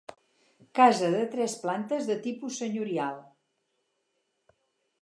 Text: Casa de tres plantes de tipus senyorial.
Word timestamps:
Casa 0.79 1.09
de 1.15 1.19
tres 1.35 1.57
plantes 1.65 2.09
de 2.09 2.17
tipus 2.25 2.59
senyorial. 2.63 3.21